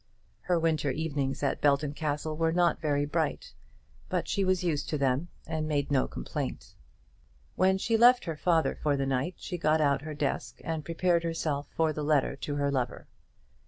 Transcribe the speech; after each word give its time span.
Her 0.39 0.57
winter 0.57 0.89
evenings 0.89 1.43
at 1.43 1.61
Belton 1.61 1.93
Castle 1.93 2.35
were 2.35 2.51
not 2.51 2.81
very 2.81 3.05
bright, 3.05 3.53
but 4.09 4.27
she 4.27 4.43
was 4.43 4.63
used 4.63 4.89
to 4.89 4.97
them 4.97 5.27
and 5.45 5.67
made 5.67 5.91
no 5.91 6.07
complaint. 6.07 6.73
When 7.55 7.77
she 7.77 7.97
left 7.97 8.25
her 8.25 8.35
father 8.35 8.73
for 8.81 8.97
the 8.97 9.05
night 9.05 9.35
she 9.37 9.59
got 9.59 9.79
out 9.79 10.01
her 10.01 10.15
desk 10.15 10.59
and 10.63 10.83
prepared 10.83 11.21
herself 11.21 11.67
for 11.77 11.93
her 11.93 12.01
letter 12.01 12.35
to 12.37 12.55
her 12.55 12.71
lover. 12.71 13.05